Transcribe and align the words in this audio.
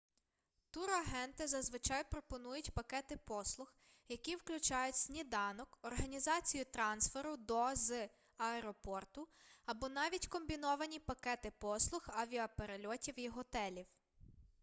турагенти 0.71 1.47
зазвичай 1.47 2.03
пропонують 2.09 2.71
пакети 2.73 3.17
послуг 3.17 3.73
які 4.07 4.35
включають 4.35 4.95
сніданок 4.95 5.77
організацію 5.81 6.65
трансферу 6.65 7.37
до/з 7.37 8.09
аеропорту 8.37 9.27
або 9.65 9.89
навіть 9.89 10.27
комбіновані 10.27 10.99
пакети 10.99 11.51
послуг 11.59 12.03
авіаперельотів 12.07 13.19
і 13.19 13.27
готелів 13.29 13.85